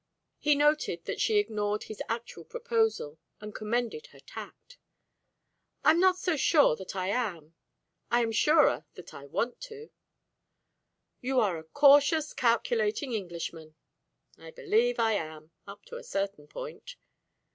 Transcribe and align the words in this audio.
He 0.39 0.55
noted 0.55 1.05
that 1.05 1.21
she 1.21 1.37
ignored 1.37 1.83
his 1.83 2.01
actual 2.09 2.43
proposal, 2.43 3.19
and 3.39 3.53
commended 3.53 4.07
her 4.07 4.19
tact. 4.19 4.79
"I 5.83 5.91
am 5.91 5.99
not 5.99 6.17
so 6.17 6.35
sure 6.35 6.75
that 6.75 6.95
I 6.95 7.05
am; 7.09 7.53
I 8.09 8.23
am 8.23 8.31
surer 8.31 8.85
that 8.95 9.13
I 9.13 9.25
want 9.27 9.61
to." 9.69 9.91
"You 11.19 11.39
are 11.39 11.59
a 11.59 11.63
cautious 11.63 12.33
calculating 12.33 13.13
Englishman." 13.13 13.75
"I 14.39 14.49
believe 14.49 14.97
I 14.97 15.11
am 15.11 15.51
up 15.67 15.85
to 15.85 15.97
a 15.97 16.03
certain 16.03 16.47
point." 16.47 16.95